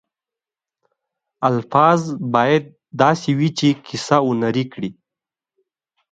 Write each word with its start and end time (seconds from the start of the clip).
الفاظ 1.49 2.01
باید 2.33 2.63
داسې 3.01 3.29
وي 3.37 3.49
چې 3.59 3.67
کیسه 3.87 4.17
هنري 4.27 4.65
کړي. 4.73 4.89